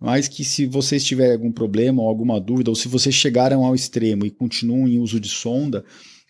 Mas 0.00 0.26
que 0.26 0.44
se 0.44 0.66
vocês 0.66 1.04
tiverem 1.04 1.34
algum 1.34 1.52
problema 1.52 2.02
ou 2.02 2.08
alguma 2.08 2.40
dúvida, 2.40 2.70
ou 2.70 2.74
se 2.74 2.88
vocês 2.88 3.14
chegaram 3.14 3.64
ao 3.64 3.74
extremo 3.74 4.24
e 4.24 4.30
continuam 4.30 4.88
em 4.88 4.98
uso 4.98 5.20
de 5.20 5.28
sonda, 5.28 5.84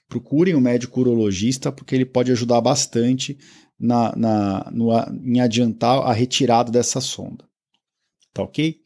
procurem 0.09 0.57
um 0.57 0.61
médico 0.61 1.01
urologista, 1.01 1.71
porque 1.71 1.95
ele 1.95 2.05
pode 2.05 2.33
ajudar 2.33 2.61
bastante 2.61 3.39
na, 3.81 4.15
na, 4.15 4.71
no, 4.71 4.91
em 5.25 5.41
adiantar 5.41 6.03
a 6.03 6.13
retirada 6.13 6.71
dessa 6.71 7.01
sonda. 7.01 7.45
Tá 8.35 8.43
ok? 8.43 8.77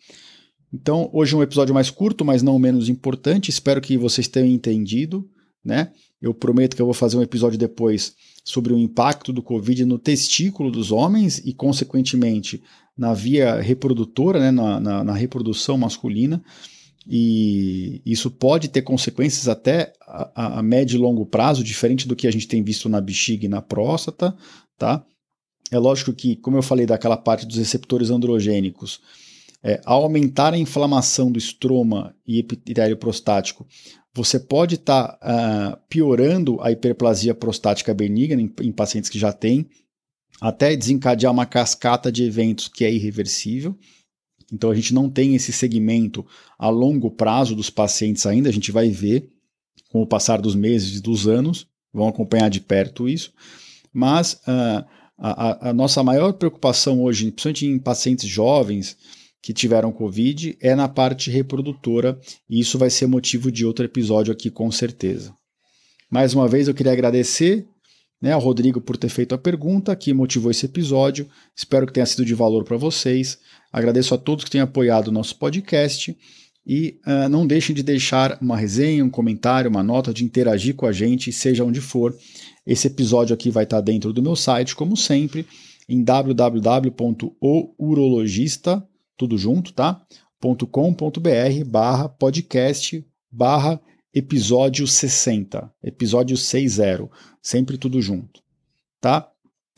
Então, 0.72 1.11
hoje 1.12 1.35
é 1.35 1.37
um 1.38 1.42
episódio 1.42 1.74
mais 1.74 1.90
curto, 1.90 2.24
mas 2.24 2.42
não 2.42 2.59
menos 2.59 2.88
importante. 2.88 3.48
Espero 3.48 3.80
que 3.80 3.98
vocês 3.98 4.28
tenham 4.28 4.48
entendido. 4.48 5.28
Né? 5.64 5.90
Eu 6.20 6.33
prometo 6.33 6.76
que 6.76 6.83
eu 6.83 6.87
vou 6.87 6.94
fazer 6.94 7.16
um 7.16 7.22
episódio 7.22 7.59
depois 7.59 8.14
sobre 8.44 8.72
o 8.72 8.78
impacto 8.78 9.33
do 9.33 9.42
Covid 9.42 9.85
no 9.85 9.98
testículo 9.98 10.70
dos 10.70 10.92
homens 10.92 11.38
e, 11.38 11.52
consequentemente, 11.52 12.62
na 12.96 13.12
via 13.14 13.61
reprodutora, 13.61 14.38
né? 14.38 14.50
na, 14.50 14.80
na, 14.80 15.04
na 15.04 15.14
reprodução 15.14 15.76
masculina. 15.76 16.42
E 17.07 18.00
isso 18.04 18.30
pode 18.30 18.68
ter 18.68 18.83
consequências 18.83 19.46
até 19.46 19.92
a, 20.07 20.59
a, 20.59 20.62
médio 20.62 20.96
e 20.96 20.98
longo 20.98 21.26
prazo, 21.26 21.62
diferente 21.62 22.09
do 22.09 22.16
que 22.16 22.26
a 22.26 22.30
gente 22.30 22.48
tem 22.48 22.62
visto 22.62 22.88
na 22.88 23.00
bexiga 23.00 23.44
e 23.44 23.48
na 23.48 23.61
próstata, 23.61 24.35
tá? 24.79 25.05
É 25.71 25.79
lógico 25.79 26.13
que, 26.13 26.37
como 26.37 26.57
eu 26.57 26.63
falei 26.63 26.87
daquela 26.87 27.17
parte 27.17 27.47
dos 27.47 27.57
receptores 27.57 28.11
androgênicos, 28.11 29.01
é, 29.63 29.81
ao 29.85 30.03
aumentar 30.03 30.53
a 30.53 30.59
inflamação 30.59 31.33
do 31.33 31.39
estroma 31.39 32.15
e 32.27 32.39
epitélio 32.39 32.97
prostático, 32.97 33.67
você 34.15 34.39
pode 34.39 34.77
estar 34.77 35.09
tá, 35.09 35.75
uh, 35.75 35.89
piorando 35.89 36.61
a 36.61 36.71
hiperplasia 36.71 37.35
prostática 37.35 37.93
benigna 37.93 38.41
em, 38.41 38.53
em 38.61 38.71
pacientes 38.71 39.11
que 39.11 39.19
já 39.19 39.33
têm, 39.33 39.67
até 40.41 40.77
desencadear 40.77 41.33
uma 41.33 41.47
cascata 41.47 42.13
de 42.13 42.23
eventos 42.23 42.69
que 42.69 42.85
é 42.85 42.93
irreversível. 42.93 43.77
Então 44.53 44.71
a 44.71 44.75
gente 44.75 44.93
não 44.95 45.09
tem 45.09 45.35
esse 45.35 45.53
segmento 45.53 46.25
a 46.59 46.69
longo 46.69 47.11
prazo 47.11 47.57
dos 47.57 47.71
pacientes 47.71 48.27
ainda, 48.27 48.49
a 48.49 48.53
gente 48.53 48.71
vai 48.71 48.91
ver 48.91 49.29
com 49.91 50.03
o 50.03 50.07
passar 50.07 50.41
dos 50.41 50.55
meses 50.55 50.99
e 50.99 51.03
dos 51.03 51.27
anos, 51.27 51.67
vão 51.93 52.07
acompanhar 52.07 52.51
de 52.51 52.61
perto 52.61 53.09
isso. 53.09 53.33
Mas 53.94 54.35
uh, 54.48 54.85
a, 55.16 55.70
a, 55.70 55.72
nossa 55.72 56.02
maior 56.02 56.33
preocupação 56.33 57.02
hoje, 57.02 57.30
principalmente 57.30 57.66
em 57.66 57.78
pacientes 57.78 58.28
jovens 58.28 58.96
que 59.40 59.52
tiveram 59.52 59.92
Covid, 59.92 60.57
é 60.61 60.74
na 60.74 60.88
parte 60.88 61.30
reprodutora, 61.30 62.18
e 62.50 62.59
isso 62.59 62.76
vai 62.76 62.90
ser 62.90 63.07
motivo 63.07 63.52
de 63.52 63.64
outro 63.64 63.85
episódio 63.85 64.33
aqui, 64.33 64.50
com 64.50 64.70
certeza. 64.72 65.33
Mais 66.11 66.35
uma 66.35 66.48
vez, 66.48 66.66
eu 66.66 66.74
queria 66.74 66.92
agradecer 66.92 67.66
né, 68.20 68.33
ao 68.33 68.40
Rodrigo 68.40 68.80
por 68.80 68.96
ter 68.96 69.09
feito 69.09 69.35
a 69.35 69.38
pergunta 69.38 69.94
que 69.94 70.14
motivou 70.14 70.50
esse 70.50 70.66
episódio. 70.66 71.28
Espero 71.54 71.87
que 71.87 71.92
tenha 71.92 72.07
sido 72.07 72.24
de 72.24 72.35
valor 72.35 72.64
para 72.64 72.76
vocês. 72.76 73.38
Agradeço 73.72 74.14
a 74.14 74.18
todos 74.18 74.44
que 74.44 74.50
têm 74.50 74.61
apoiado 74.61 75.09
o 75.09 75.12
nosso 75.12 75.38
podcast. 75.38 76.16
E 76.66 76.98
uh, 77.07 77.28
não 77.28 77.46
deixem 77.46 77.76
de 77.76 77.83
deixar 77.83 78.38
uma 78.40 78.57
resenha, 78.57 79.04
um 79.04 79.11
comentário, 79.11 79.68
uma 79.68 79.83
nota, 79.83 80.14
de 80.14 80.24
interagir 80.24 80.74
com 80.74 80.87
a 80.87 80.92
gente, 80.92 81.30
seja 81.30 81.64
onde 81.64 81.80
for. 81.80 82.16
Esse 82.66 82.87
episódio 82.87 83.35
aqui 83.35 83.50
vai 83.50 83.64
estar 83.64 83.81
dentro 83.81 84.12
do 84.12 84.22
meu 84.22 84.35
site, 84.35 84.74
como 84.74 84.96
sempre, 84.96 85.46
em 85.88 86.03
www.ourologista, 86.03 88.85
tudo 89.16 89.37
junto, 89.37 89.72
tá? 89.72 90.00
.com.br 90.40 91.64
barra 91.66 92.09
podcast 92.09 93.07
barra 93.31 93.81
episódio 94.14 94.87
60, 94.87 95.70
episódio 95.83 96.37
60, 96.37 97.11
sempre 97.42 97.77
tudo 97.77 98.00
junto, 98.00 98.40
tá? 99.00 99.29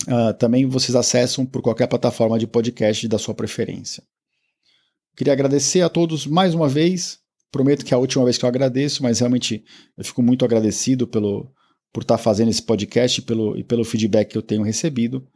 Uh, 0.07 0.35
também 0.39 0.67
vocês 0.67 0.95
acessam 0.95 1.47
por 1.47 1.63
qualquer 1.63 1.87
plataforma 1.87 2.39
de 2.39 2.47
podcast 2.47 3.09
da 3.09 3.19
sua 3.19 3.35
preferência. 3.35 4.03
Queria 5.17 5.33
agradecer 5.33 5.81
a 5.81 5.89
todos 5.89 6.27
mais 6.27 6.55
uma 6.55 6.69
vez. 6.69 7.19
Prometo 7.51 7.85
que 7.85 7.95
é 7.95 7.97
a 7.97 8.01
última 8.01 8.25
vez 8.25 8.37
que 8.37 8.45
eu 8.45 8.49
agradeço, 8.49 9.03
mas 9.03 9.21
realmente 9.21 9.65
eu 9.97 10.05
fico 10.05 10.23
muito 10.23 10.45
agradecido 10.45 11.07
pelo, 11.07 11.51
por 11.93 12.03
estar 12.03 12.19
fazendo 12.19 12.51
esse 12.51 12.63
podcast 12.63 13.21
e 13.21 13.23
pelo, 13.23 13.57
e 13.57 13.65
pelo 13.65 13.85
feedback 13.85 14.31
que 14.31 14.39
eu 14.39 14.43
tenho 14.43 14.63
recebido. 14.63 15.27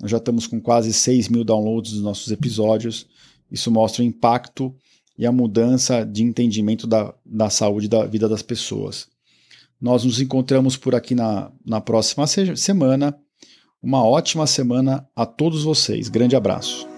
Nós 0.00 0.10
já 0.10 0.18
estamos 0.18 0.46
com 0.46 0.60
quase 0.60 0.92
6 0.92 1.28
mil 1.28 1.44
downloads 1.44 1.92
dos 1.92 2.02
nossos 2.02 2.30
episódios. 2.30 3.06
Isso 3.50 3.70
mostra 3.70 4.02
o 4.02 4.06
impacto 4.06 4.74
e 5.18 5.26
a 5.26 5.32
mudança 5.32 6.04
de 6.04 6.22
entendimento 6.22 6.86
da, 6.86 7.12
da 7.26 7.50
saúde 7.50 7.88
da 7.88 8.06
vida 8.06 8.28
das 8.28 8.42
pessoas. 8.42 9.08
Nós 9.80 10.04
nos 10.04 10.20
encontramos 10.20 10.76
por 10.76 10.94
aqui 10.94 11.14
na, 11.14 11.50
na 11.64 11.80
próxima 11.80 12.26
se 12.26 12.56
semana. 12.56 13.16
Uma 13.82 14.04
ótima 14.04 14.46
semana 14.46 15.08
a 15.14 15.24
todos 15.24 15.62
vocês. 15.62 16.08
Grande 16.08 16.36
abraço. 16.36 16.97